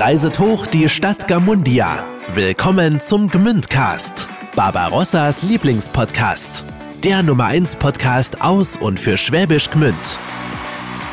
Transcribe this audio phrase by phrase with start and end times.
[0.00, 2.02] Reiset hoch die Stadt Gamundia.
[2.32, 6.64] Willkommen zum Gmündcast, Barbarossas Lieblingspodcast.
[7.04, 9.94] Der Nummer 1 Podcast aus und für Schwäbisch Gmünd.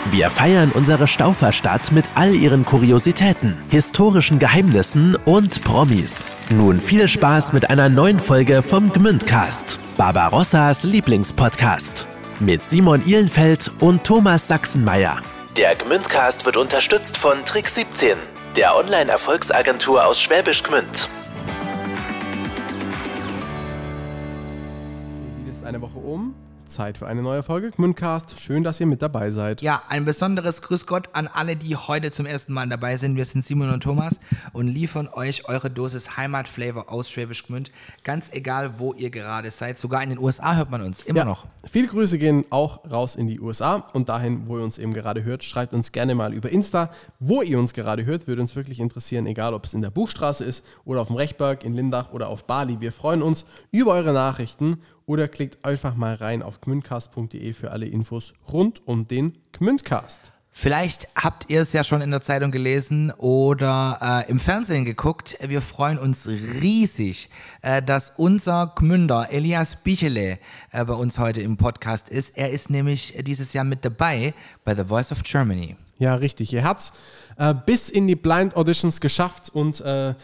[0.09, 6.31] Wir feiern unsere Stauferstadt mit all ihren Kuriositäten, historischen Geheimnissen und Promis.
[6.49, 12.07] Nun viel Spaß mit einer neuen Folge vom Gmündcast, Barbarossas Lieblingspodcast.
[12.39, 15.17] Mit Simon Ihlenfeld und Thomas Sachsenmeier.
[15.57, 18.15] Der Gmündcast wird unterstützt von Trick 17,
[18.57, 21.07] der Online-Erfolgsagentur aus Schwäbisch Gmünd.
[26.67, 28.39] Zeit für eine neue Folge Gmündcast.
[28.39, 29.62] Schön, dass ihr mit dabei seid.
[29.62, 33.16] Ja, ein besonderes Grüß Gott an alle, die heute zum ersten Mal dabei sind.
[33.16, 34.20] Wir sind Simon und Thomas
[34.53, 37.71] und liefern euch eure Dosis Heimatflavor aus Schwäbisch Gmünd.
[38.03, 39.77] Ganz egal, wo ihr gerade seid.
[39.80, 41.45] Sogar in den USA hört man uns immer Ja, noch.
[41.70, 45.23] Viele Grüße gehen auch raus in die USA und dahin, wo ihr uns eben gerade
[45.23, 45.43] hört.
[45.43, 48.27] Schreibt uns gerne mal über Insta, wo ihr uns gerade hört.
[48.27, 51.63] Würde uns wirklich interessieren, egal ob es in der Buchstraße ist oder auf dem Rechberg,
[51.63, 52.79] in Lindach oder auf Bali.
[52.79, 57.88] Wir freuen uns über eure Nachrichten oder klickt einfach mal rein auf gmündcast.de für alle
[57.88, 60.32] Infos rund um den Gmündcast.
[60.60, 65.38] Vielleicht habt ihr es ja schon in der Zeitung gelesen oder äh, im Fernsehen geguckt.
[65.40, 67.30] Wir freuen uns riesig,
[67.62, 70.40] äh, dass unser Gmünder Elias Bichele
[70.72, 72.38] äh, bei uns heute im Podcast ist.
[72.38, 74.34] Er ist nämlich dieses Jahr mit dabei
[74.66, 75.75] bei The Voice of Germany.
[76.00, 76.52] Ja, richtig.
[76.52, 76.91] Ihr hat's
[77.38, 80.16] äh, bis in die Blind Auditions geschafft und äh,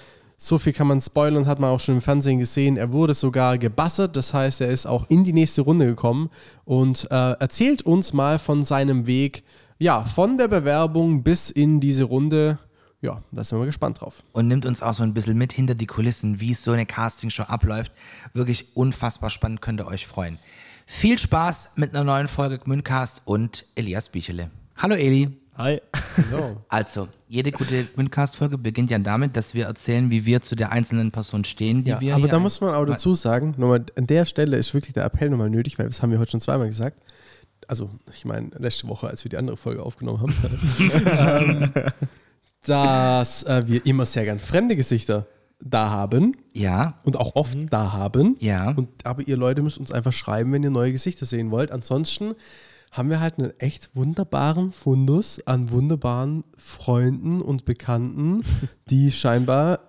[0.44, 2.75] so viel kann man spoilern, hat man auch schon im Fernsehen gesehen.
[2.75, 6.30] Er wurde sogar gebassert, das heißt, er ist auch in die nächste Runde gekommen
[6.66, 9.44] und äh, erzählt uns mal von seinem Weg,
[9.80, 12.58] ja, von der Bewerbung bis in diese Runde.
[13.02, 14.23] Ja, da sind wir gespannt drauf.
[14.33, 17.44] und nimmt uns auch so ein bisschen mit hinter die Kulissen, wie so eine Castingshow
[17.44, 17.91] abläuft.
[18.33, 20.39] Wirklich unfassbar spannend, könnt ihr euch freuen.
[20.86, 24.52] Viel Spaß mit einer neuen Folge Gmündcast und Elias Bichele.
[24.77, 25.42] Hallo Eli.
[25.57, 25.81] Hi.
[26.67, 31.11] Also, jede gute Gmündcast-Folge beginnt ja damit, dass wir erzählen, wie wir zu der einzelnen
[31.11, 34.25] Person stehen, die Ja, wir aber da muss man auch dazu sagen, nochmal, an der
[34.25, 36.99] Stelle ist wirklich der Appell nochmal nötig, weil das haben wir heute schon zweimal gesagt.
[37.67, 40.33] Also, ich meine, letzte Woche, als wir die andere Folge aufgenommen haben,
[41.73, 41.87] ähm,
[42.65, 45.25] dass äh, wir immer sehr gern fremde Gesichter
[45.59, 48.36] da haben Ja, und auch oft da haben.
[48.39, 48.71] Ja.
[48.71, 51.71] Und, aber ihr Leute müsst uns einfach schreiben, wenn ihr neue Gesichter sehen wollt.
[51.71, 52.36] Ansonsten
[52.93, 58.43] haben wir halt einen echt wunderbaren Fundus an wunderbaren Freunden und Bekannten,
[58.89, 59.80] die scheinbar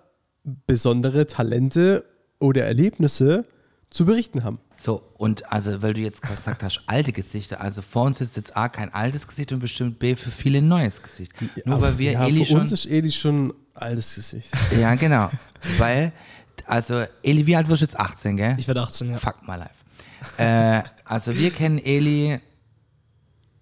[0.66, 2.04] besondere Talente
[2.38, 3.44] oder Erlebnisse
[3.91, 4.59] zu berichten haben.
[4.76, 8.37] so, und also, weil du jetzt gerade gesagt hast, alte Gesichter, also vor uns sitzt
[8.37, 11.32] jetzt A, kein altes Gesicht und bestimmt B, für viele ein neues Gesicht.
[11.65, 12.60] Nur weil wir ja, Eli für schon...
[12.60, 14.48] uns ist Eli schon ein altes Gesicht.
[14.81, 15.31] Ja, genau.
[15.76, 16.12] weil,
[16.66, 18.00] also, Eli, wie alt wirst du jetzt?
[18.00, 18.56] 18, gell?
[18.59, 19.19] Ich werde 18, ja.
[19.19, 19.75] Fuck my life.
[20.38, 22.41] Äh, also wir kennen Eli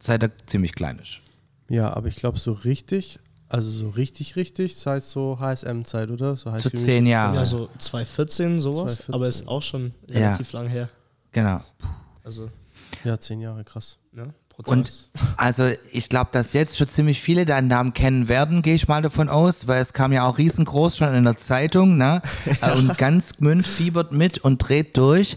[0.03, 1.21] seit er ziemlich klein ist.
[1.69, 3.19] Ja, aber ich glaube so richtig,
[3.49, 6.37] also so richtig, richtig, seit so HSM-Zeit, oder?
[6.37, 7.37] So So School zehn Jahre.
[7.37, 9.15] Ja, so 2014 sowas, 2014.
[9.15, 10.19] aber ist auch schon Ja.
[10.19, 10.89] relativ lang her.
[11.31, 11.61] Genau.
[12.25, 12.51] Also,
[13.05, 13.97] Ja, zehn Jahre, krass.
[14.13, 14.35] ne?
[14.57, 14.79] Brutal.
[14.79, 18.89] Und also ich glaube, dass jetzt schon ziemlich viele deinen Namen kennen werden, gehe ich
[18.89, 22.23] mal davon aus, weil es kam ja auch riesengroß schon in der Zeitung, ne?
[22.61, 25.37] Äh, Und ganz Gmünd fiebert mit und dreht durch.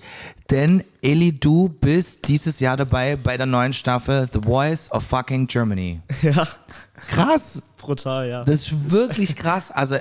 [0.51, 5.47] Denn Eli, du bist dieses Jahr dabei bei der neuen Staffel The Voice of Fucking
[5.47, 6.01] Germany.
[6.21, 6.47] ja,
[7.09, 7.61] Krass!
[7.77, 8.43] brutal, ja.
[8.43, 9.71] Das ist wirklich krass.
[9.71, 9.97] Also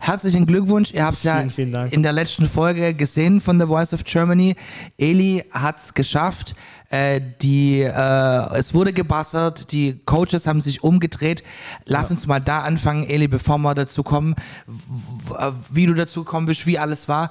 [0.00, 0.92] herzlichen Glückwunsch.
[0.92, 4.04] Ihr habt es ja Vielen, vielen in der letzten Folge gesehen von The Voice of
[4.04, 4.56] Germany.
[4.96, 6.54] Eli hat es geschafft.
[6.90, 11.42] Äh, die, äh, es wurde gebassert, die Coaches haben sich umgedreht.
[11.84, 14.34] Lass uns mal da anfangen, Eli, bevor wir dazu kommen,
[15.70, 17.30] wie du dazu gekommen bist, wie alles war.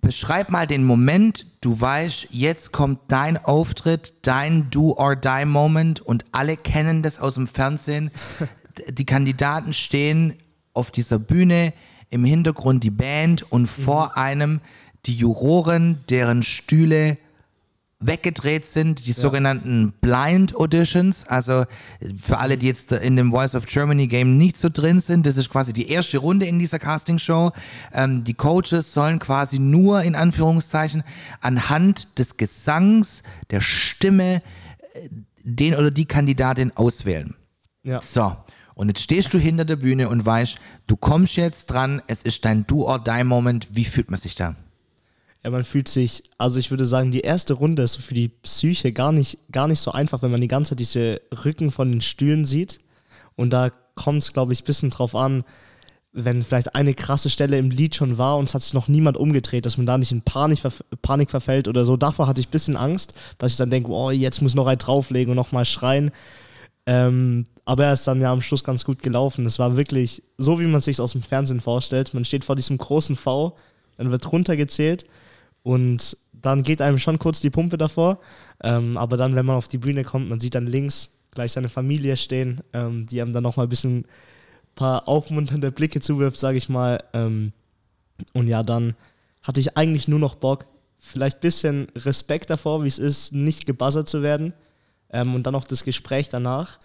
[0.00, 7.02] Beschreib mal den Moment, du weißt, jetzt kommt dein Auftritt, dein Do-or-Die-Moment und alle kennen
[7.02, 8.10] das aus dem Fernsehen.
[8.88, 10.34] Die Kandidaten stehen
[10.72, 11.74] auf dieser Bühne,
[12.10, 14.60] im Hintergrund die Band und vor einem
[15.06, 17.16] die Juroren, deren Stühle
[18.00, 21.26] weggedreht sind, die sogenannten Blind Auditions.
[21.28, 21.64] Also
[22.16, 25.36] für alle, die jetzt in dem Voice of Germany Game nicht so drin sind, das
[25.36, 27.52] ist quasi die erste Runde in dieser Castingshow.
[27.92, 31.04] Ähm, die Coaches sollen quasi nur in Anführungszeichen
[31.42, 34.36] anhand des Gesangs, der Stimme,
[34.94, 35.08] äh,
[35.42, 37.34] den oder die Kandidatin auswählen.
[37.82, 38.00] ja.
[38.00, 38.34] So,
[38.80, 40.56] und jetzt stehst du hinter der Bühne und weißt,
[40.86, 43.68] du kommst jetzt dran, es ist dein Do-or-Die-Moment.
[43.72, 44.56] Wie fühlt man sich da?
[45.42, 48.92] ja, man fühlt sich, also ich würde sagen, die erste Runde ist für die Psyche
[48.92, 52.00] gar nicht, gar nicht so einfach, wenn man die ganze Zeit diese Rücken von den
[52.02, 52.78] Stühlen sieht.
[53.36, 55.44] Und da kommt es, glaube ich, ein bisschen drauf an,
[56.12, 59.16] wenn vielleicht eine krasse Stelle im Lied schon war und es hat sich noch niemand
[59.16, 60.58] umgedreht, dass man da nicht in Panik,
[61.00, 61.96] Panik verfällt oder so.
[61.96, 64.78] Davor hatte ich ein bisschen Angst, dass ich dann denke, oh, jetzt muss noch ein
[64.78, 66.10] drauflegen und nochmal schreien.
[66.86, 69.46] Ähm, aber er ist dann ja am Schluss ganz gut gelaufen.
[69.46, 72.14] Es war wirklich so, wie man sich aus dem Fernsehen vorstellt.
[72.14, 73.54] Man steht vor diesem großen V,
[73.96, 75.04] dann wird runtergezählt
[75.62, 78.18] und dann geht einem schon kurz die Pumpe davor.
[78.62, 81.68] Ähm, aber dann, wenn man auf die Bühne kommt, man sieht dann links gleich seine
[81.68, 84.04] Familie stehen, ähm, die einem dann nochmal ein bisschen
[84.74, 86.98] paar aufmunternde Blicke zuwirft, sage ich mal.
[87.12, 87.52] Ähm,
[88.32, 88.94] und ja, dann
[89.42, 90.66] hatte ich eigentlich nur noch Bock,
[90.98, 94.52] vielleicht ein bisschen Respekt davor, wie es ist, nicht gebuzzert zu werden.
[95.12, 96.78] Ähm, und dann noch das Gespräch danach.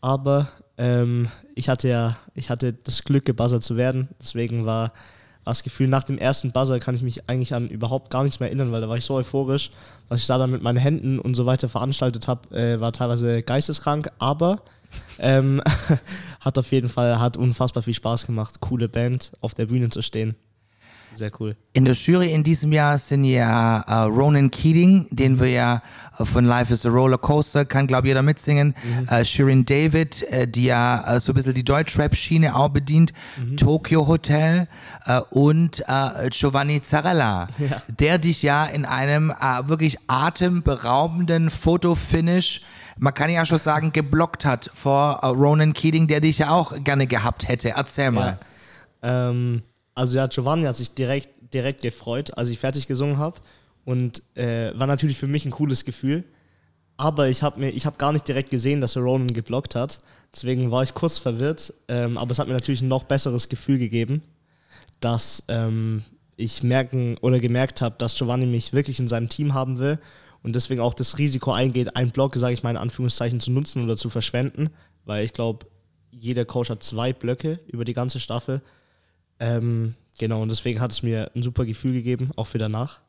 [0.00, 4.08] Aber ähm, ich hatte ja, ich hatte das Glück, gebuzzert zu werden.
[4.20, 4.92] Deswegen war
[5.44, 8.48] das Gefühl, nach dem ersten Buzzer kann ich mich eigentlich an überhaupt gar nichts mehr
[8.48, 9.70] erinnern, weil da war ich so euphorisch.
[10.08, 13.42] Was ich da dann mit meinen Händen und so weiter veranstaltet habe, äh, war teilweise
[13.42, 14.62] geisteskrank, aber
[15.18, 15.62] ähm,
[16.40, 20.02] hat auf jeden Fall, hat unfassbar viel Spaß gemacht, coole Band auf der Bühne zu
[20.02, 20.34] stehen.
[21.20, 21.54] Sehr cool.
[21.74, 25.82] In der Jury in diesem Jahr sind ja äh, Ronan Keating, den wir ja
[26.18, 28.74] äh, von Life is a Roller Coaster, kann glaube jeder mitsingen.
[28.82, 29.06] Mhm.
[29.06, 33.12] Äh, Shirin David, äh, die ja äh, so ein bisschen die Deutschrap-Schiene auch bedient.
[33.36, 33.58] Mhm.
[33.58, 34.66] Tokyo Hotel
[35.28, 35.84] und
[36.30, 37.82] Giovanni Zarella, ja.
[37.88, 39.30] der dich ja in einem
[39.64, 42.62] wirklich atemberaubenden Fotofinish
[42.98, 47.06] man kann ja schon sagen, geblockt hat vor Ronan Keating, der dich ja auch gerne
[47.06, 47.70] gehabt hätte.
[47.70, 48.38] Erzähl mal.
[49.02, 49.30] Ja.
[49.30, 49.62] Ähm,
[50.00, 53.38] also ja, Giovanni hat sich direkt, direkt gefreut, als ich fertig gesungen habe.
[53.84, 56.24] Und äh, war natürlich für mich ein cooles Gefühl.
[56.96, 59.98] Aber ich habe hab gar nicht direkt gesehen, dass er Ronan geblockt hat.
[60.34, 61.74] Deswegen war ich kurz verwirrt.
[61.88, 64.22] Ähm, aber es hat mir natürlich ein noch besseres Gefühl gegeben,
[65.00, 66.02] dass ähm,
[66.36, 69.98] ich merken oder gemerkt habe, dass Giovanni mich wirklich in seinem Team haben will
[70.42, 73.84] und deswegen auch das Risiko eingeht, einen Block, sage ich mal in Anführungszeichen, zu nutzen
[73.84, 74.70] oder zu verschwenden.
[75.04, 75.66] Weil ich glaube,
[76.10, 78.62] jeder Coach hat zwei Blöcke über die ganze Staffel.
[79.40, 83.00] Ähm, genau, und deswegen hat es mir ein super Gefühl gegeben, auch für danach.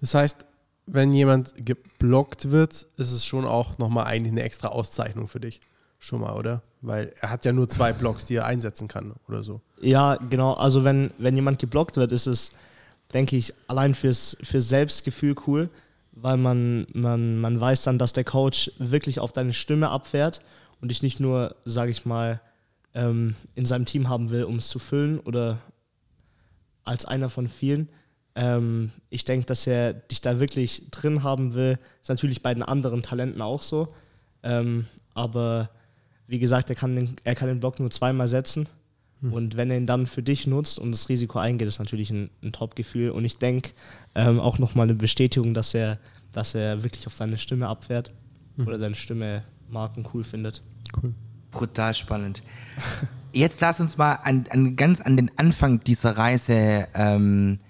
[0.00, 0.44] Das heißt,
[0.86, 5.60] wenn jemand geblockt wird, ist es schon auch nochmal eigentlich eine extra Auszeichnung für dich.
[5.98, 6.62] Schon mal, oder?
[6.80, 9.60] Weil er hat ja nur zwei Blocks, die er einsetzen kann oder so.
[9.80, 10.54] Ja, genau.
[10.54, 12.52] Also wenn, wenn jemand geblockt wird, ist es,
[13.12, 15.68] denke ich, allein fürs, fürs Selbstgefühl cool,
[16.12, 20.40] weil man, man, man weiß dann, dass der Coach wirklich auf deine Stimme abfährt
[20.80, 22.40] und dich nicht nur, sage ich mal,
[22.94, 25.58] ähm, in seinem Team haben will, um es zu füllen oder
[26.84, 27.88] als einer von vielen.
[28.34, 31.78] Ähm, ich denke, dass er dich da wirklich drin haben will.
[32.02, 33.94] Ist natürlich bei den anderen Talenten auch so.
[34.42, 35.70] Ähm, aber
[36.26, 38.68] wie gesagt, er kann, den, er kann den Block nur zweimal setzen.
[39.20, 39.32] Hm.
[39.32, 42.30] Und wenn er ihn dann für dich nutzt und das Risiko eingeht, ist natürlich ein,
[42.42, 43.10] ein Top-Gefühl.
[43.10, 43.70] Und ich denke
[44.14, 45.98] ähm, auch nochmal eine Bestätigung, dass er,
[46.32, 48.08] dass er wirklich auf seine Stimme abfährt
[48.56, 48.66] hm.
[48.66, 50.62] oder seine Stimme mag und cool findet.
[51.02, 51.14] Cool.
[51.50, 52.42] Brutal spannend.
[53.32, 57.60] Jetzt lass uns mal an, an ganz an den Anfang dieser Reise ähm,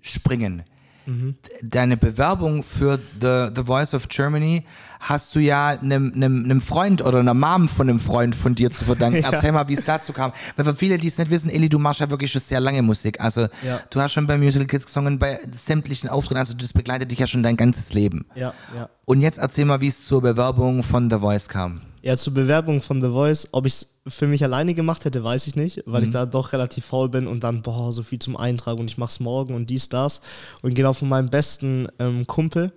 [0.00, 0.62] springen.
[1.06, 1.36] Mhm.
[1.62, 4.64] Deine Bewerbung für The, The Voice of Germany
[5.00, 8.72] hast du ja einem, einem, einem Freund oder einer Mom von einem Freund von dir
[8.72, 9.18] zu verdanken.
[9.22, 9.30] ja.
[9.30, 10.32] Erzähl mal, wie es dazu kam.
[10.56, 12.82] Weil für viele, die es nicht wissen, Eli, du machst ja wirklich schon sehr lange
[12.82, 13.20] Musik.
[13.20, 13.80] Also ja.
[13.90, 17.26] du hast schon bei Musical Kids gesungen, bei sämtlichen Auftritten, also das begleitet dich ja
[17.26, 18.26] schon dein ganzes Leben.
[18.34, 18.88] Ja, ja.
[19.04, 21.82] Und jetzt erzähl mal, wie es zur Bewerbung von The Voice kam.
[22.06, 25.48] Ja, zur Bewerbung von The Voice, ob ich es für mich alleine gemacht hätte, weiß
[25.48, 26.06] ich nicht, weil mhm.
[26.06, 28.96] ich da doch relativ faul bin und dann, boah, so viel zum Eintragen und ich
[28.96, 30.20] mach's morgen und dies, das.
[30.62, 32.70] Und genau von meinem besten ähm, Kumpel,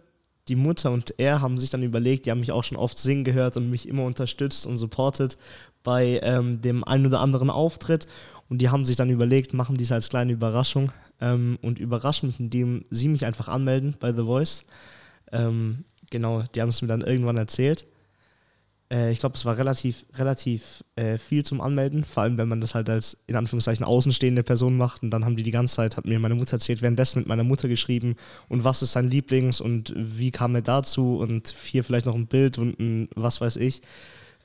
[0.47, 3.23] die Mutter und er haben sich dann überlegt, die haben mich auch schon oft singen
[3.23, 5.37] gehört und mich immer unterstützt und supportet
[5.83, 8.07] bei ähm, dem einen oder anderen Auftritt.
[8.49, 12.39] Und die haben sich dann überlegt, machen dies als kleine Überraschung ähm, und überraschen mich,
[12.39, 14.65] indem sie mich einfach anmelden bei The Voice.
[15.31, 17.85] Ähm, genau, die haben es mir dann irgendwann erzählt.
[18.91, 22.61] Äh, ich glaube, es war relativ, relativ äh, viel zum Anmelden, vor allem wenn man
[22.61, 25.03] das halt als in Anführungszeichen außenstehende Person macht.
[25.03, 27.43] Und dann haben die die ganze Zeit, hat mir meine Mutter erzählt, währenddessen mit meiner
[27.43, 28.15] Mutter geschrieben
[28.47, 32.27] und was ist sein Lieblings und wie kam er dazu und hier vielleicht noch ein
[32.27, 33.81] Bild und ein was weiß ich.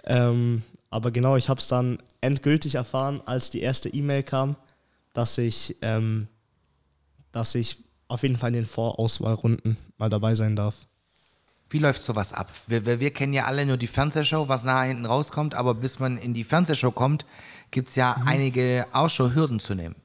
[0.04, 4.56] Ähm, aber genau, ich habe es dann endgültig erfahren, als die erste E-Mail kam,
[5.12, 6.28] dass ich, ähm,
[7.32, 10.76] dass ich auf jeden Fall in den Vorauswahlrunden mal dabei sein darf.
[11.74, 12.52] Wie läuft sowas ab?
[12.68, 15.98] Wir, wir, wir, kennen ja alle nur die Fernsehshow, was nachher hinten rauskommt, aber bis
[15.98, 17.26] man in die Fernsehshow kommt,
[17.72, 18.28] gibt es ja mhm.
[18.28, 19.96] einige auch schon Hürden zu nehmen.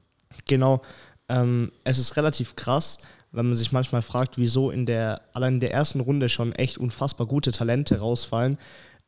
[0.48, 0.82] Genau.
[1.28, 2.98] Ähm, es ist relativ krass,
[3.30, 6.76] wenn man sich manchmal fragt, wieso in der, allein in der ersten Runde schon echt
[6.76, 8.58] unfassbar gute Talente rausfallen,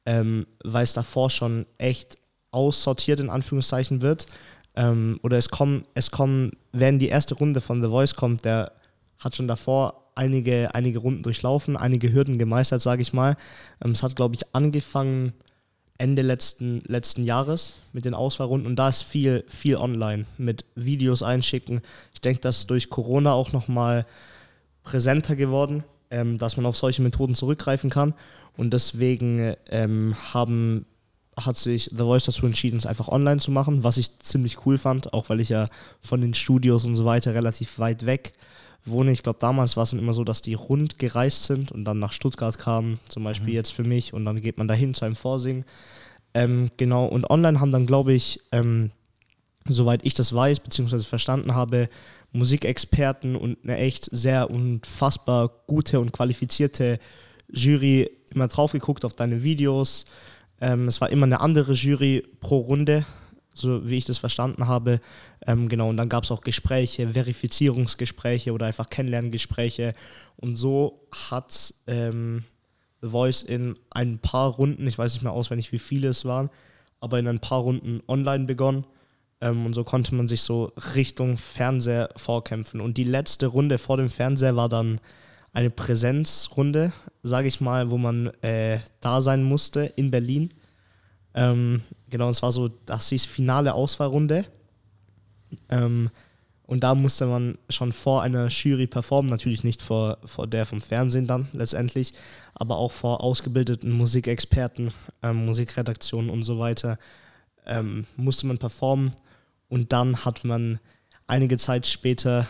[0.06, 2.16] ähm, weil es davor schon echt
[2.52, 4.28] aussortiert in Anführungszeichen wird.
[4.76, 8.70] Ähm, oder es kommen, es kommen, wenn die erste Runde von The Voice kommt, der
[9.18, 13.36] hat schon davor einige, einige Runden durchlaufen, einige Hürden gemeistert, sage ich mal.
[13.84, 15.32] Ähm, es hat, glaube ich, angefangen
[15.98, 21.22] Ende letzten, letzten Jahres mit den Auswahlrunden und da ist viel, viel online mit Videos
[21.22, 21.80] einschicken.
[22.12, 24.06] Ich denke, das ist durch Corona auch nochmal
[24.82, 28.14] präsenter geworden, ähm, dass man auf solche Methoden zurückgreifen kann.
[28.56, 30.86] Und deswegen ähm, haben
[31.34, 34.76] hat sich The Voice dazu entschieden, es einfach online zu machen, was ich ziemlich cool
[34.76, 35.66] fand, auch weil ich ja
[36.02, 38.34] von den Studios und so weiter relativ weit weg
[38.84, 39.12] wohne.
[39.12, 41.98] Ich glaube, damals war es dann immer so, dass die rund gereist sind und dann
[41.98, 43.54] nach Stuttgart kamen, zum Beispiel mhm.
[43.54, 45.64] jetzt für mich, und dann geht man dahin zu einem Vorsingen.
[46.34, 48.90] Ähm, genau, und online haben dann, glaube ich, ähm,
[49.68, 51.86] soweit ich das weiß, beziehungsweise verstanden habe,
[52.32, 56.98] Musikexperten und eine echt sehr unfassbar gute und qualifizierte
[57.48, 60.06] Jury immer drauf geguckt auf deine Videos.
[60.60, 63.04] Ähm, es war immer eine andere Jury pro Runde,
[63.54, 65.00] so wie ich das verstanden habe.
[65.46, 69.94] Ähm, genau, und dann gab es auch Gespräche, Verifizierungsgespräche oder einfach Kennenlerngespräche.
[70.36, 72.44] Und so hat ähm,
[73.00, 76.50] The Voice in ein paar Runden, ich weiß nicht mehr auswendig, wie viele es waren,
[77.00, 78.86] aber in ein paar Runden online begonnen.
[79.40, 82.80] Ähm, und so konnte man sich so Richtung Fernseher vorkämpfen.
[82.80, 85.00] Und die letzte Runde vor dem Fernseher war dann
[85.52, 86.92] eine Präsenzrunde,
[87.22, 90.54] sage ich mal, wo man äh, da sein musste in Berlin.
[91.34, 94.44] Ähm, genau, und zwar so, das hieß finale Auswahlrunde.
[95.68, 96.10] Ähm,
[96.64, 100.80] und da musste man schon vor einer Jury performen, natürlich nicht vor, vor der vom
[100.80, 102.12] Fernsehen dann letztendlich,
[102.54, 106.98] aber auch vor ausgebildeten Musikexperten, ähm, Musikredaktionen und so weiter,
[107.66, 109.10] ähm, musste man performen.
[109.68, 110.78] Und dann hat man
[111.26, 112.46] einige Zeit später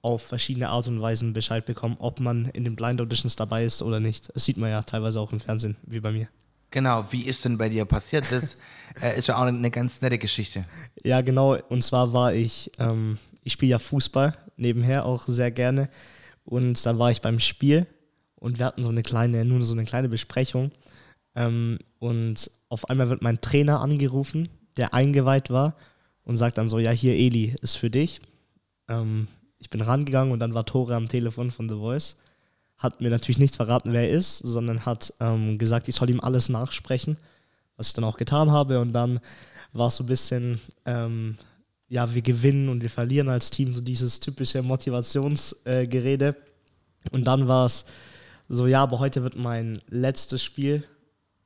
[0.00, 3.82] auf verschiedene Art und Weisen Bescheid bekommen, ob man in den Blind Auditions dabei ist
[3.82, 4.34] oder nicht.
[4.34, 6.28] Das sieht man ja teilweise auch im Fernsehen, wie bei mir.
[6.72, 8.32] Genau, wie ist denn bei dir passiert?
[8.32, 8.56] Das
[9.02, 10.64] äh, ist ja auch eine ganz nette Geschichte.
[11.04, 11.56] Ja, genau.
[11.68, 15.90] Und zwar war ich, ähm, ich spiele ja Fußball nebenher auch sehr gerne.
[16.44, 17.86] Und dann war ich beim Spiel
[18.36, 20.72] und wir hatten so eine kleine, nur so eine kleine Besprechung.
[21.34, 24.48] Ähm, und auf einmal wird mein Trainer angerufen,
[24.78, 25.76] der eingeweiht war
[26.24, 28.20] und sagt dann so, ja, hier Eli, ist für dich.
[28.88, 32.16] Ähm, ich bin rangegangen und dann war Tore am Telefon von The Voice
[32.82, 36.20] hat mir natürlich nicht verraten, wer er ist, sondern hat ähm, gesagt, ich soll ihm
[36.20, 37.16] alles nachsprechen,
[37.76, 38.80] was ich dann auch getan habe.
[38.80, 39.20] Und dann
[39.72, 41.38] war es so ein bisschen, ähm,
[41.88, 46.28] ja, wir gewinnen und wir verlieren als Team, so dieses typische Motivationsgerede.
[46.28, 47.84] Äh, und dann war es
[48.48, 50.84] so, ja, aber heute wird mein letztes Spiel,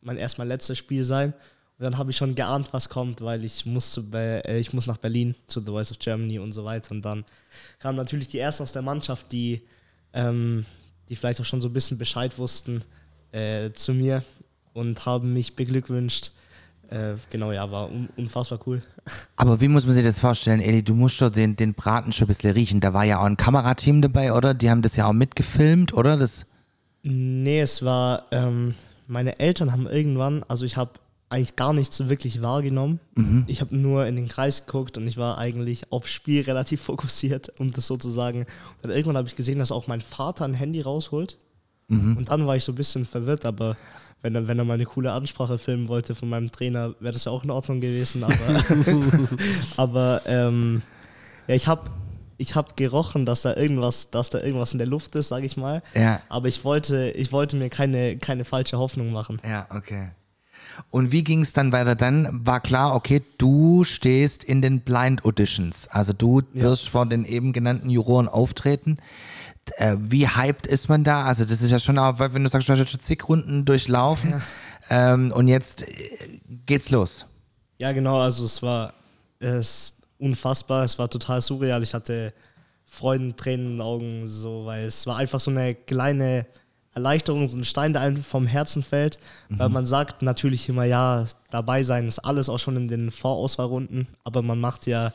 [0.00, 1.34] mein erstmal letztes Spiel sein.
[1.78, 3.64] Und dann habe ich schon geahnt, was kommt, weil ich
[4.10, 6.92] bei, äh, ich muss nach Berlin zu The Voice of Germany und so weiter.
[6.92, 7.24] Und dann
[7.78, 9.62] kamen natürlich die ersten aus der Mannschaft, die
[10.14, 10.64] ähm,
[11.08, 12.84] die vielleicht auch schon so ein bisschen Bescheid wussten,
[13.32, 14.22] äh, zu mir
[14.72, 16.32] und haben mich beglückwünscht.
[16.88, 18.80] Äh, genau, ja, war un unfassbar cool.
[19.36, 20.82] Aber wie muss man sich das vorstellen, Eli?
[20.82, 22.80] Du musst doch den, den Braten schon ein bisschen riechen.
[22.80, 24.54] Da war ja auch ein Kamerateam dabei, oder?
[24.54, 26.16] Die haben das ja auch mitgefilmt, oder?
[26.16, 26.46] Das
[27.02, 28.74] nee, es war, ähm,
[29.06, 30.92] meine Eltern haben irgendwann, also ich habe
[31.28, 33.00] eigentlich gar nichts wirklich wahrgenommen.
[33.14, 33.44] Mhm.
[33.48, 37.52] Ich habe nur in den Kreis geguckt und ich war eigentlich aufs Spiel relativ fokussiert,
[37.58, 38.40] um das sozusagen.
[38.40, 38.46] Und
[38.82, 41.36] dann irgendwann habe ich gesehen, dass auch mein Vater ein Handy rausholt.
[41.88, 42.16] Mhm.
[42.16, 43.76] Und dann war ich so ein bisschen verwirrt, aber
[44.22, 47.24] wenn er, wenn er mal eine coole Ansprache filmen wollte von meinem Trainer, wäre das
[47.24, 48.24] ja auch in Ordnung gewesen.
[48.24, 48.36] Aber,
[49.76, 50.82] aber ähm,
[51.48, 51.90] ja, ich habe
[52.38, 55.56] ich hab gerochen, dass da irgendwas, dass da irgendwas in der Luft ist, sage ich
[55.56, 55.82] mal.
[55.94, 56.20] Ja.
[56.28, 59.40] Aber ich wollte, ich wollte mir keine, keine falsche Hoffnung machen.
[59.48, 60.10] Ja, okay.
[60.90, 61.94] Und wie ging es dann weiter?
[61.94, 65.88] Dann war klar, okay, du stehst in den Blind Auditions.
[65.88, 66.90] Also du wirst ja.
[66.90, 68.98] vor den eben genannten Juroren auftreten.
[69.76, 71.24] Äh, wie hyped ist man da?
[71.24, 73.64] Also das ist ja schon, auch, wenn du sagst, du hast jetzt schon zig Runden
[73.64, 74.30] durchlaufen
[74.90, 75.14] ja.
[75.14, 77.26] ähm, und jetzt äh, geht's los.
[77.78, 78.20] Ja, genau.
[78.20, 78.94] Also es war
[79.38, 80.84] es unfassbar.
[80.84, 81.82] Es war total surreal.
[81.82, 82.32] Ich hatte
[82.84, 86.46] Freudentränen in den Augen, so, weil es war einfach so eine kleine
[86.96, 89.18] Erleichterung, so ein Stein, der einem vom Herzen fällt,
[89.50, 89.58] mhm.
[89.58, 94.08] weil man sagt natürlich immer, ja, dabei sein ist alles auch schon in den Vorauswahlrunden,
[94.24, 95.12] aber man macht ja,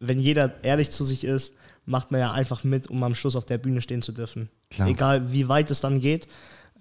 [0.00, 1.54] wenn jeder ehrlich zu sich ist,
[1.86, 4.50] macht man ja einfach mit, um am Schluss auf der Bühne stehen zu dürfen.
[4.70, 4.88] Klar.
[4.88, 6.26] Egal wie weit es dann geht,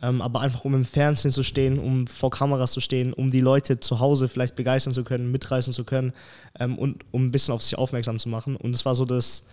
[0.01, 3.41] ähm, aber einfach um im Fernsehen zu stehen, um vor Kameras zu stehen, um die
[3.41, 6.11] Leute zu Hause vielleicht begeistern zu können, mitreißen zu können
[6.59, 8.55] ähm, und um ein bisschen auf sich aufmerksam zu machen.
[8.55, 9.45] Und das war so das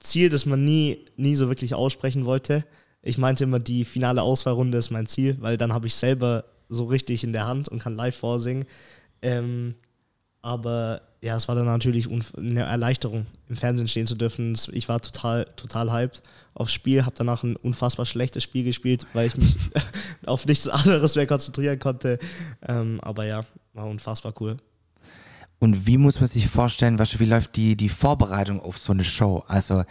[0.00, 2.64] Ziel, das man nie, nie so wirklich aussprechen wollte.
[3.02, 6.84] Ich meinte immer, die finale Auswahlrunde ist mein Ziel, weil dann habe ich selber so
[6.84, 8.66] richtig in der Hand und kann live vorsingen.
[9.22, 9.74] Ähm,
[10.42, 14.56] aber ja, es war dann natürlich eine Erleichterung, im Fernsehen stehen zu dürfen.
[14.72, 16.22] Ich war total, total hyped
[16.54, 19.56] aufs Spiel, habe danach ein unfassbar schlechtes Spiel gespielt, weil ich mich
[20.26, 22.18] auf nichts anderes mehr konzentrieren konnte.
[22.66, 24.56] Ähm, aber ja, war unfassbar cool.
[25.60, 29.04] Und wie muss man sich vorstellen, was, wie läuft die, die Vorbereitung auf so eine
[29.04, 29.44] Show?
[29.46, 29.84] Also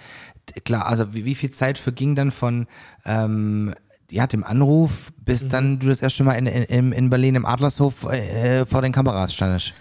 [0.65, 2.67] klar, also wie, wie viel Zeit verging dann von
[3.05, 3.75] ähm,
[4.09, 5.49] ja, dem Anruf, bis mhm.
[5.49, 9.33] dann du das erste Mal in, in, in Berlin im Adlershof äh, vor den Kameras
[9.33, 9.73] standest?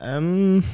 [0.00, 0.64] Ähm,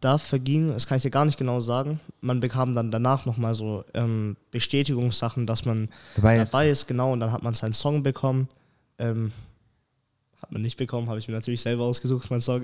[0.00, 1.98] da verging, das kann ich dir gar nicht genau sagen.
[2.20, 6.52] Man bekam dann danach nochmal so ähm, Bestätigungssachen, dass man dabei ist.
[6.52, 6.86] dabei ist.
[6.86, 8.48] genau, und dann hat man seinen Song bekommen.
[8.98, 9.32] Ähm,
[10.40, 12.62] Hat man nicht bekommen, habe ich mir natürlich selber ausgesucht, mein Song.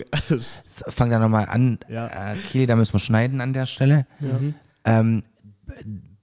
[0.89, 1.79] Fang da nochmal an.
[1.89, 2.33] Ja.
[2.33, 4.07] Äh, Kili, da müssen wir schneiden an der Stelle.
[4.85, 5.25] Ähm,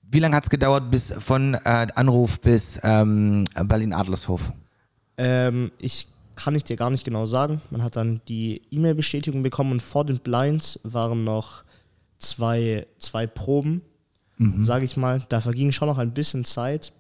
[0.04, 4.54] wie lange hat es gedauert bis von äh, Anruf bis ähm, Berlin-Adlershof?
[5.18, 7.62] ähm, ich kann ich dir gar nicht genau sagen.
[7.70, 11.64] Man hat dann die E-Mail-Bestätigung bekommen und vor den Blinds waren noch
[12.18, 13.82] zwei, zwei Proben,
[14.60, 15.22] sage ich mal.
[15.30, 16.94] Da verging schon noch ein bisschen Zeit.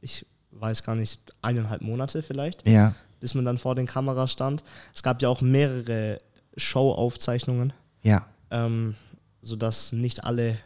[0.00, 2.66] Ich weiß gar nicht, eineinhalb Monate vielleicht.
[2.66, 2.94] Ja.
[3.20, 4.62] Bis man dann vor den Kameras stand.
[4.94, 6.18] Es gab ja auch mehrere
[6.56, 7.72] Show-Aufzeichnungen,
[8.02, 8.26] Ja.
[8.50, 8.94] ähm,
[9.42, 10.58] sodass nicht alle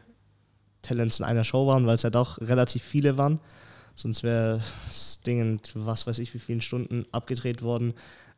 [0.82, 3.40] Talents in einer Show waren, weil es ja doch relativ viele waren.
[3.94, 7.94] Sonst wäre das Ding in was weiß ich wie vielen Stunden abgedreht worden.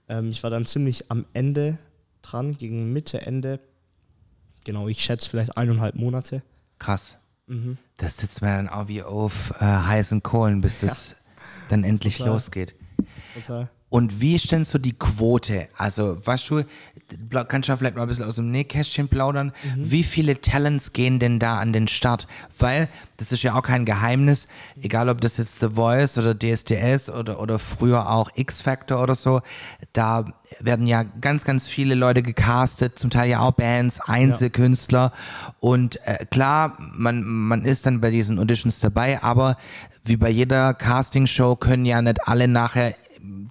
[0.08, 1.78] Ähm, ich war dann ziemlich am Ende
[2.22, 3.60] dran, gegen Mitte, Ende.
[4.64, 6.42] Genau, ich schätze vielleicht eineinhalb Monate.
[6.78, 7.18] Krass.
[7.98, 11.16] Das sitzt mir dann auch wie auf äh, heißen Kohlen, bis das
[11.68, 12.32] dann endlich Total.
[12.32, 12.74] losgeht.
[13.34, 13.68] Total.
[13.90, 15.68] Und wie ist denn so die Quote?
[15.76, 16.64] Also, weißt du,
[17.46, 19.52] kannst du vielleicht mal ein bisschen aus dem Nähkästchen plaudern?
[19.76, 22.26] Wie viele Talents gehen denn da an den Start?
[22.58, 22.88] Weil,
[23.18, 24.48] das ist ja auch kein Geheimnis,
[24.82, 29.42] egal ob das jetzt The Voice oder DSDS oder, oder früher auch X-Factor oder so,
[29.92, 30.24] da
[30.58, 35.12] werden ja ganz, ganz viele Leute gecastet, zum Teil ja auch Bands, Einzelkünstler.
[35.60, 39.56] Und äh, klar, man, man ist dann bei diesen Auditions dabei, aber
[40.04, 42.94] wie bei jeder Castingshow können ja nicht alle nachher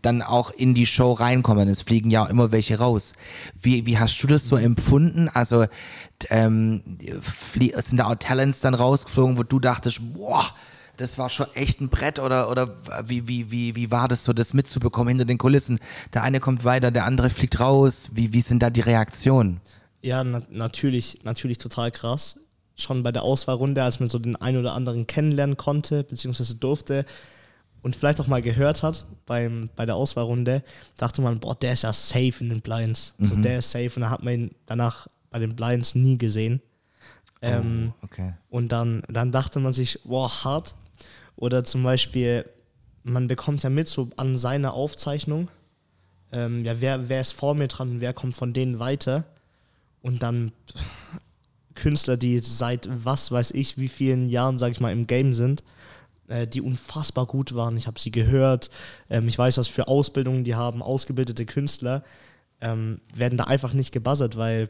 [0.02, 1.68] dann auch in die Show reinkommen.
[1.68, 3.14] Es fliegen ja auch immer welche raus.
[3.60, 5.30] Wie, wie hast du das so empfunden?
[5.30, 5.66] Also
[6.30, 6.82] ähm,
[7.50, 10.46] sind da auch Talents dann rausgeflogen, wo du dachtest, boah,
[10.98, 12.76] das war schon echt ein Brett oder, oder
[13.06, 15.80] wie, wie, wie, wie war das so, das mitzubekommen hinter den Kulissen?
[16.14, 18.12] Der eine kommt weiter, der andere fliegt raus.
[18.14, 19.60] Wie, wie sind da die Reaktionen?
[20.02, 22.40] Ja, na natürlich, natürlich total krass.
[22.76, 27.06] Schon bei der Auswahlrunde, als man so den einen oder anderen kennenlernen konnte, beziehungsweise durfte
[27.84, 30.64] und vielleicht auch mal gehört hat beim, bei der Auswahlrunde,
[30.98, 33.14] dachte man, boah, der ist ja safe in den Blinds.
[33.20, 36.62] So, der ist safe und dann hat man ihn danach bei den Blinds nie gesehen.
[37.42, 38.34] Ähm, Okay.
[38.50, 40.74] und dann, dann dachte man sich, boah, hart.
[41.36, 42.50] Oder zum Beispiel,
[43.04, 45.50] man bekommt ja mit so an seiner Aufzeichnung,
[46.32, 49.26] ähm, ja, wer, wer ist vor mir dran und wer kommt von denen weiter.
[50.02, 50.52] Und dann
[51.76, 55.64] Künstler, die seit was weiß ich, wie vielen Jahren, sag ich mal, im Game sind,
[56.48, 57.78] die unfassbar gut waren.
[57.78, 58.70] Ich habe sie gehört.
[59.10, 60.82] Ähm, ich weiß, was für Ausbildungen die haben.
[60.82, 62.04] Ausgebildete Künstler
[62.62, 64.70] ähm, werden da einfach nicht gebuzzert, weil,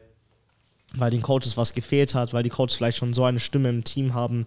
[0.94, 3.84] weil den Coaches was gefehlt hat, weil die Coaches vielleicht schon so eine Stimme im
[3.84, 4.46] Team haben.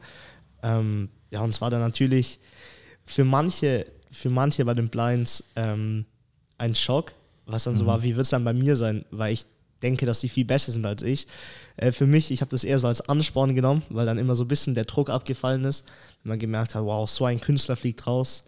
[0.61, 2.39] Ähm, ja, und es war dann natürlich
[3.05, 6.05] für manche, für manche bei den Blinds ein
[6.73, 7.13] Schock,
[7.45, 9.45] was dann so war, wie wird es dann bei mir sein, weil ich
[9.83, 11.27] denke, dass die viel besser sind als ich.
[11.75, 14.43] Äh, für mich, ich habe das eher so als Ansporn genommen, weil dann immer so
[14.43, 15.85] ein bisschen der Druck abgefallen ist,
[16.23, 18.45] wenn man gemerkt hat, wow, so ein Künstler fliegt raus.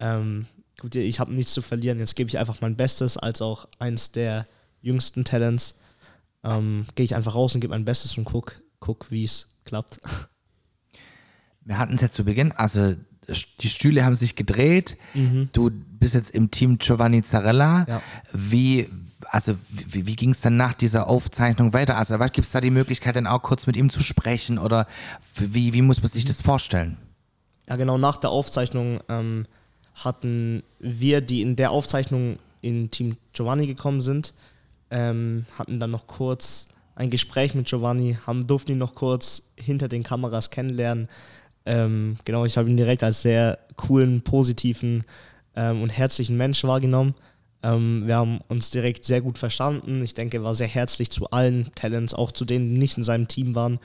[0.00, 0.46] Ähm,
[0.78, 4.12] gut, ich habe nichts zu verlieren, jetzt gebe ich einfach mein Bestes, als auch eins
[4.12, 4.44] der
[4.82, 5.76] jüngsten Talents.
[6.44, 9.98] Ähm, Gehe ich einfach raus und gebe mein Bestes und guck, guck wie es klappt.
[11.64, 12.94] Wir hatten es ja zu Beginn, also
[13.60, 14.96] die Stühle haben sich gedreht.
[15.52, 17.84] Du bist jetzt im Team Giovanni Zarella.
[17.88, 18.02] Ja.
[18.32, 18.88] Wie,
[19.30, 21.96] also wie, wie ging es dann nach dieser Aufzeichnung weiter?
[21.96, 24.86] Also gibt es da die Möglichkeit, dann auch kurz mit ihm zu sprechen oder
[25.36, 26.96] wie, wie muss man sich das vorstellen?
[27.68, 29.46] Ja, genau, nach der Aufzeichnung ähm,
[29.94, 34.34] hatten wir, die in der Aufzeichnung in Team Giovanni gekommen sind,
[34.90, 39.88] ähm, hatten dann noch kurz ein Gespräch mit Giovanni, haben, durften ihn noch kurz hinter
[39.88, 41.08] den Kameras kennenlernen.
[41.64, 45.04] Ähm, genau, ich habe ihn direkt als sehr coolen, positiven
[45.56, 47.14] ähm, und herzlichen Menschen wahrgenommen.
[47.66, 50.00] Ähm, wir haben uns direkt sehr gut verstanden.
[50.02, 53.02] Ich denke, er war sehr herzlich zu allen Talents, auch zu denen, die nicht in
[53.02, 53.80] seinem Team waren,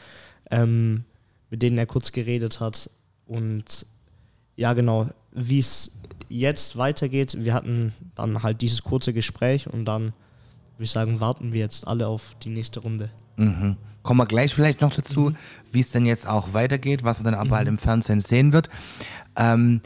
[0.52, 1.04] ähm,
[1.50, 2.92] mit denen er kurz geredet hat.
[3.26, 3.88] Und
[4.56, 5.94] ja, genau, wie es
[6.30, 10.14] jetzt weitergeht, wir hatten dann halt dieses kurze Gespräch und dann
[10.76, 13.10] würde ich sagen, warten wir jetzt alle auf die nächste Runde.
[13.38, 13.78] Mhm.
[14.04, 15.34] Kommen wir gleich vielleicht noch dazu,
[15.72, 18.70] wie es denn jetzt auch weitergeht, was man dann aber halt im Fernsehen sehen wird.
[19.36, 19.82] Ähm,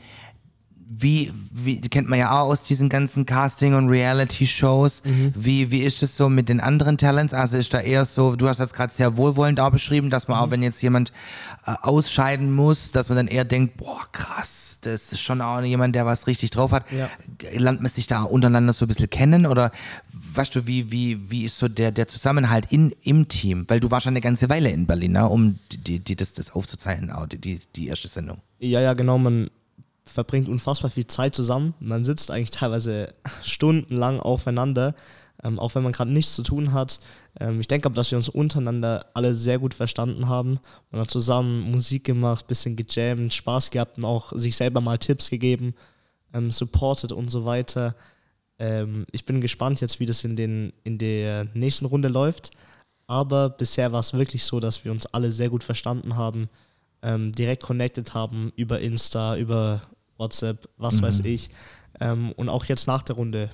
[0.87, 5.01] wie, wie kennt man ja auch aus diesen ganzen Casting- und Reality-Shows.
[5.33, 7.33] Wie, wie ist es so mit den anderen Talents?
[7.33, 10.37] Also ist da eher so, du hast jetzt gerade sehr wohlwollend auch beschrieben, dass man
[10.37, 11.11] auch, wenn jetzt jemand
[11.65, 15.95] äh, ausscheiden muss, dass man dann eher denkt, boah, krass, das ist schon auch jemand,
[15.95, 16.85] der was richtig drauf hat.
[16.91, 17.09] Ja.
[17.51, 19.71] Lernt man sich da untereinander so ein bisschen kennen oder
[20.33, 23.65] weißt du, wie, wie, wie ist so der, der Zusammenhalt in, im Team?
[23.67, 26.51] Weil du warst schon eine ganze Weile in Berlin, ne, um die, die, das, das
[26.51, 28.37] aufzuzeichnen, auch die, die, die erste Sendung.
[28.59, 29.49] Ja, ja, genau, man
[30.05, 31.73] verbringt unfassbar viel Zeit zusammen.
[31.79, 33.13] Man sitzt eigentlich teilweise
[33.43, 34.95] stundenlang aufeinander,
[35.43, 36.99] ähm, auch wenn man gerade nichts zu tun hat.
[37.39, 40.59] Ähm, ich denke aber, dass wir uns untereinander alle sehr gut verstanden haben.
[40.91, 45.29] Man hat zusammen Musik gemacht, bisschen gejammt, Spaß gehabt und auch sich selber mal Tipps
[45.29, 45.75] gegeben,
[46.33, 47.95] ähm, supported und so weiter.
[48.59, 52.51] Ähm, ich bin gespannt jetzt, wie das in, den, in der nächsten Runde läuft.
[53.07, 56.49] Aber bisher war es wirklich so, dass wir uns alle sehr gut verstanden haben,
[57.03, 59.81] ähm, direkt connected haben über Insta, über
[60.17, 61.49] WhatsApp, was weiß ich.
[61.99, 63.49] Ähm, und auch jetzt nach der Runde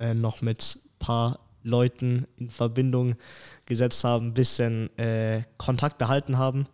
[0.00, 3.16] äh, noch mit ein paar Leuten in Verbindung
[3.64, 6.66] gesetzt haben, ein bisschen äh, Kontakt behalten haben.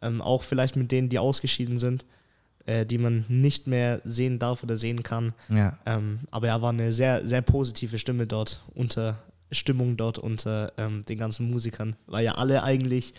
[0.00, 2.04] Ähm, auch vielleicht mit denen, die ausgeschieden sind,
[2.66, 5.32] äh, die man nicht mehr sehen darf oder sehen kann.
[5.48, 5.78] Ja.
[5.86, 11.02] Ähm, aber er war eine sehr, sehr positive Stimme dort, unter Stimmung dort unter ähm,
[11.04, 13.12] den ganzen Musikern, weil ja alle eigentlich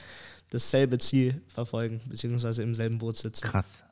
[0.50, 3.46] dasselbe Ziel verfolgen, beziehungsweise im selben Boot sitzen.
[3.46, 3.84] Krass.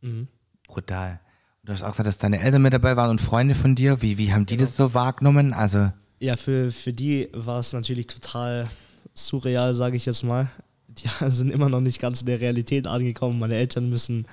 [0.00, 0.28] Mhm.
[0.66, 1.20] Brutal.
[1.66, 4.00] Du hast auch gesagt, dass deine Eltern mit dabei waren und Freunde von dir.
[4.00, 5.52] Wie, wie haben die das so wahrgenommen?
[5.52, 8.70] Also, Ja, für, für die war es natürlich total
[9.14, 10.48] surreal, sage ich jetzt mal.
[10.88, 13.40] Die sind immer noch nicht ganz in der Realität angekommen.
[13.40, 14.26] Meine Eltern müssen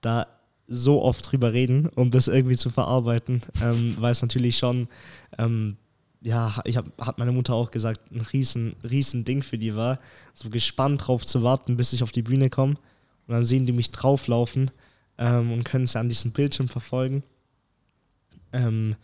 [0.00, 0.26] da
[0.68, 4.88] so oft drüber reden, um das irgendwie zu verarbeiten, ähm, weil es natürlich schon,
[5.36, 5.76] ähm,
[6.22, 9.98] ja, ich hab, hat meine Mutter auch gesagt, ein riesen, riesen Ding für die war.
[10.32, 12.76] So gespannt drauf zu warten, bis ich auf die Bühne komme.
[13.26, 14.70] Und dann sehen die mich drauflaufen
[15.20, 17.22] ähm, und können es an diesem Bildschirm verfolgen.
[18.52, 18.96] Ähm,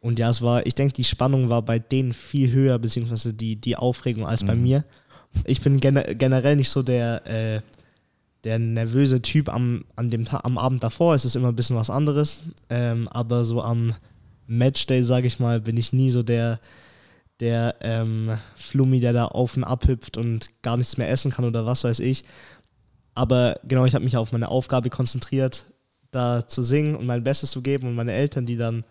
[0.00, 3.56] und ja, es war, ich denke, die Spannung war bei denen viel höher, beziehungsweise die,
[3.56, 4.84] die Aufregung als bei mir.
[5.46, 7.60] Ich bin gene generell nicht so der, äh,
[8.44, 11.14] der nervöse Typ am, an dem Ta am Abend davor.
[11.14, 12.42] Es ist immer ein bisschen was anderes.
[12.68, 13.94] Ähm, aber so am
[14.46, 16.60] Matchday, sage ich mal, bin ich nie so der,
[17.40, 21.46] der ähm, Flummi, der da auf und ab hüpft und gar nichts mehr essen kann
[21.46, 22.24] oder was weiß ich.
[23.14, 25.64] Aber genau, ich habe mich auf meine Aufgabe konzentriert,
[26.10, 28.84] da zu singen und mein Bestes zu geben und meine Eltern, die dann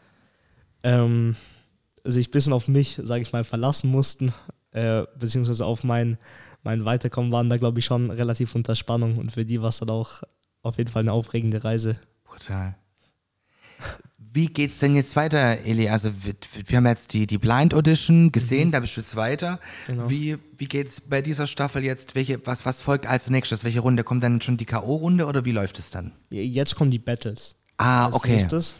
[0.83, 1.35] ähm,
[2.03, 4.33] sich ein bisschen auf mich, sage ich mal, verlassen mussten,
[4.71, 6.17] äh, beziehungsweise auf mein,
[6.63, 9.79] mein Weiterkommen, waren da, glaube ich, schon relativ unter Spannung und für die war es
[9.79, 10.23] dann auch
[10.61, 11.93] auf jeden Fall eine aufregende Reise.
[12.23, 12.75] brutal.
[14.33, 15.89] Wie geht's denn jetzt weiter, Eli?
[15.89, 16.33] Also wir,
[16.65, 19.59] wir haben jetzt die, die Blind Audition gesehen, da bist du jetzt weiter.
[19.87, 20.09] Genau.
[20.09, 22.15] Wie, wie geht's bei dieser Staffel jetzt?
[22.15, 23.63] Welche, was, was folgt als nächstes?
[23.63, 24.03] Welche Runde?
[24.03, 26.11] Kommt dann schon die K.O.-Runde oder wie läuft es dann?
[26.31, 27.55] Jetzt kommen die Battles.
[27.77, 28.33] Ah, als okay.
[28.33, 28.75] nächstes.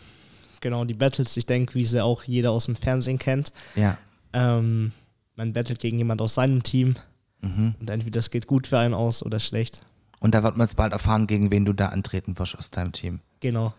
[0.60, 3.54] Genau, die Battles, ich denke, wie sie auch jeder aus dem Fernsehen kennt.
[3.76, 3.98] Ja.
[4.34, 4.92] Ähm,
[5.36, 6.96] man battelt gegen jemand aus seinem Team
[7.44, 7.76] Mhm.
[7.80, 9.82] und entweder es geht gut für einen aus oder schlecht.
[10.20, 12.94] Und da wird man jetzt bald erfahren, gegen wen du da antreten wirst aus deinem
[12.94, 13.20] Team.
[13.42, 13.74] Genau.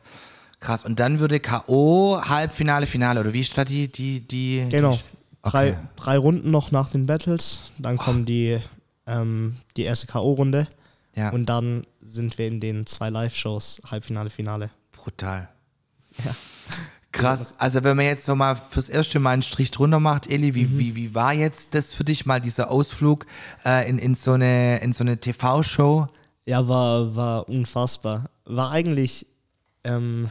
[0.64, 0.84] Krass.
[0.84, 2.20] Und dann würde K.O.
[2.26, 4.66] Halbfinale, Finale oder wie statt die, die, die.
[4.70, 4.92] Genau.
[4.92, 5.00] Die,
[5.50, 5.78] Drei, Okay.
[5.96, 7.60] drei Runden noch nach den Battles.
[7.76, 8.58] Dann kommen die,
[9.06, 10.66] ähm, die erste K.O.-Runde.
[11.14, 14.70] ja, Und dann sind wir in den zwei Live-Shows, Halbfinale, Finale.
[14.92, 15.50] brutal.
[16.24, 16.34] Ja.
[17.12, 17.54] Krass.
[17.58, 20.54] Also wenn man jetzt so mal fürs erste Mal einen Strich drunter macht, Eli, Mhm.
[20.54, 23.26] wie, wie, wie war jetzt das für dich mal, dieser Ausflug
[23.66, 26.06] äh, in, in so eine, in so eine TV-Show?
[26.46, 28.30] Ja, war, war unfassbar.
[28.46, 29.26] War eigentlich
[29.84, 30.30] ähm,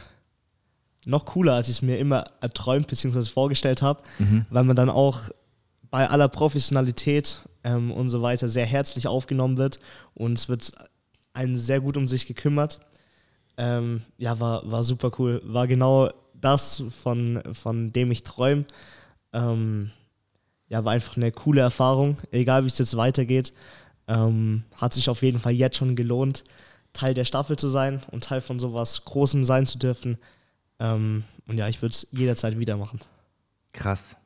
[1.06, 3.22] noch cooler, als ich es mir immer erträumt bzw.
[3.24, 4.02] vorgestellt habe,
[4.50, 5.30] weil man dann auch
[5.90, 9.78] bei aller Professionalität ähm, und so weiter sehr herzlich aufgenommen wird
[10.14, 10.72] und es wird
[11.32, 12.80] einen sehr gut um sich gekümmert.
[13.56, 15.40] Ähm, ja, war, war super cool.
[15.44, 18.64] War genau das, von, von dem ich träume.
[19.32, 19.90] Ähm,
[20.68, 23.52] ja, war einfach eine coole Erfahrung, egal wie es jetzt weitergeht.
[24.06, 26.44] Ähm, hat sich auf jeden Fall jetzt schon gelohnt,
[26.92, 30.18] Teil der Staffel zu sein und Teil von sowas Großem sein zu dürfen.
[30.80, 33.00] Ähm, und ja, ich würde es jederzeit wieder machen.
[33.72, 34.16] Krass.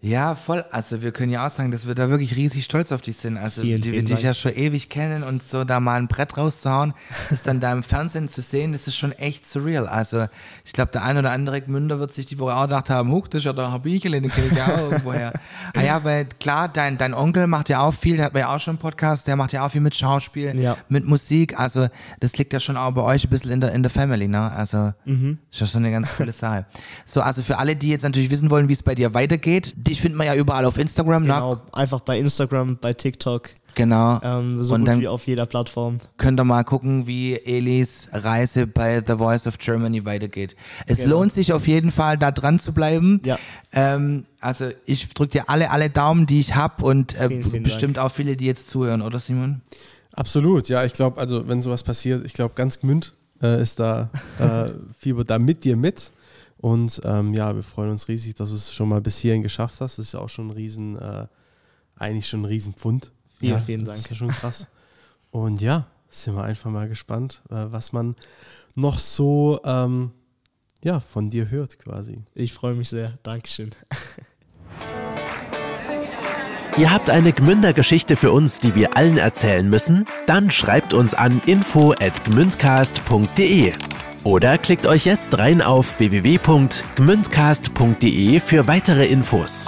[0.00, 0.64] Ja, voll.
[0.70, 3.36] Also wir können ja auch sagen, dass wir da wirklich riesig stolz auf dich sind.
[3.36, 6.36] Also Vielen, die wir dich ja schon ewig kennen und so da mal ein Brett
[6.36, 6.94] rauszuhauen,
[7.30, 9.88] das dann da im Fernsehen zu sehen, das ist schon echt surreal.
[9.88, 10.26] Also
[10.64, 13.26] ich glaube, der ein oder andere Münder wird sich die Woche auch gedacht haben, huch,
[13.26, 15.32] das ist ja der Herr Bichele, den kenne ich ja auch irgendwoher.
[15.76, 18.60] ah ja, weil klar, dein, dein Onkel macht ja auch viel, der hat ja auch
[18.60, 20.76] schon einen Podcast, der macht ja auch viel mit Schauspiel, Ja.
[20.88, 21.58] mit Musik.
[21.58, 21.88] Also
[22.20, 24.52] das liegt ja schon auch bei euch ein bisschen in der, in der Family, ne?
[24.52, 25.38] Also Mhm.
[25.50, 26.66] ist ja schon eine ganz coole Sache.
[27.04, 30.00] So, also für alle, die jetzt natürlich wissen wollen, wie es bei dir weitergeht, dich
[30.00, 31.32] findet man ja überall auf Instagram, ne?
[31.34, 34.18] Genau, einfach bei Instagram, bei TikTok, Genau.
[34.24, 36.00] ähm, so Und gut dann- wie auf jeder Plattform.
[36.16, 40.56] Könnt ihr mal gucken, wie Elis Reise bei The Voice of Germany weitergeht.
[40.86, 41.18] Es Genau.
[41.20, 43.20] lohnt sich auf jeden Fall, da dran zu bleiben.
[43.24, 43.38] Ja.
[43.72, 47.62] Ähm, also ich drücke dir alle, alle Daumen, die ich habe und äh, Vielen, vielen
[47.62, 49.60] bestimmt auch viele, die jetzt zuhören, oder Simon?
[50.12, 54.10] Absolut, ja, ich glaube, also wenn sowas passiert, ich glaube, ganz Gmünd äh, ist da,
[54.40, 54.66] äh,
[54.98, 56.10] fiebert da mit dir mit.
[56.58, 59.80] Und ähm, ja, wir freuen uns riesig, dass du es schon mal bis hierhin geschafft
[59.80, 59.98] hast.
[59.98, 61.26] Das ist ja auch schon ein riesen, äh,
[61.96, 63.12] eigentlich schon ein Riesenpfund.
[63.38, 64.10] Vielen, ja, vielen Das ist Dank.
[64.10, 64.66] ja schon krass.
[65.30, 68.16] Und ja, sind wir einfach mal gespannt, äh, was man
[68.74, 70.10] noch so ähm,
[70.82, 72.16] ja, von dir hört quasi.
[72.34, 73.12] Ich freue mich sehr.
[73.22, 73.70] Dankeschön.
[76.76, 80.04] Ihr habt eine Gmünder-Geschichte für uns, die wir allen erzählen müssen?
[80.26, 83.72] Dann schreibt uns an info@gmündcast.de.
[84.28, 89.64] Oder klickt euch jetzt rein auf www.gmündcast.de für weitere Infos.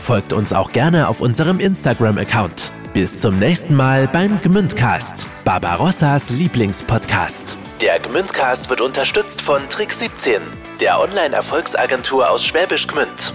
[0.00, 2.70] Folgt uns auch gerne auf unserem Instagram-Account.
[2.94, 7.56] Bis zum nächsten Mal beim Gmündcast, Barbarossas Lieblingspodcast.
[7.80, 10.40] Der Gmündcast wird unterstützt von Trick 17,
[10.80, 13.32] der Online-Erfolgsagentur aus Schwäbisch Gmünd.